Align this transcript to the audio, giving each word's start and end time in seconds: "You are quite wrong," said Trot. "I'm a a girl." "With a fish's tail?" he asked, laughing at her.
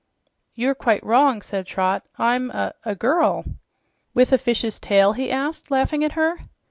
"You 0.55 0.71
are 0.71 0.73
quite 0.73 1.03
wrong," 1.03 1.43
said 1.43 1.67
Trot. 1.67 2.01
"I'm 2.17 2.49
a 2.49 2.73
a 2.83 2.95
girl." 2.95 3.45
"With 4.15 4.31
a 4.33 4.39
fish's 4.39 4.79
tail?" 4.79 5.13
he 5.13 5.29
asked, 5.29 5.69
laughing 5.69 6.03
at 6.03 6.13
her. 6.13 6.39